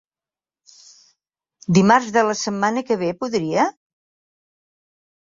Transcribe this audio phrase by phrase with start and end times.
[1.77, 3.67] Dimarts de la setmana que ve podria?